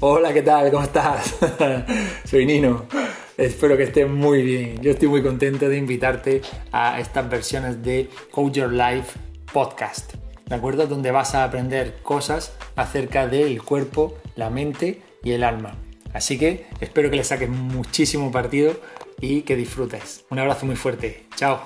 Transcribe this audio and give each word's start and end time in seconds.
Hola, 0.00 0.32
¿qué 0.32 0.42
tal? 0.42 0.70
¿Cómo 0.70 0.84
estás? 0.84 1.34
Soy 2.24 2.46
Nino. 2.46 2.86
Espero 3.36 3.76
que 3.76 3.82
estés 3.82 4.08
muy 4.08 4.42
bien. 4.42 4.80
Yo 4.80 4.92
estoy 4.92 5.08
muy 5.08 5.24
contento 5.24 5.68
de 5.68 5.76
invitarte 5.76 6.40
a 6.70 7.00
estas 7.00 7.28
versiones 7.28 7.82
de 7.82 8.08
Coach 8.30 8.52
Your 8.52 8.72
Life 8.72 9.18
podcast. 9.52 10.14
¿De 10.46 10.54
acuerdo? 10.54 10.86
Donde 10.86 11.10
vas 11.10 11.34
a 11.34 11.42
aprender 11.42 11.98
cosas 12.04 12.52
acerca 12.76 13.26
del 13.26 13.60
cuerpo, 13.60 14.16
la 14.36 14.50
mente 14.50 15.02
y 15.24 15.32
el 15.32 15.42
alma. 15.42 15.74
Así 16.12 16.38
que 16.38 16.66
espero 16.78 17.10
que 17.10 17.16
le 17.16 17.24
saques 17.24 17.48
muchísimo 17.48 18.30
partido 18.30 18.76
y 19.20 19.42
que 19.42 19.56
disfrutes. 19.56 20.24
Un 20.30 20.38
abrazo 20.38 20.64
muy 20.64 20.76
fuerte. 20.76 21.26
Chao. 21.34 21.60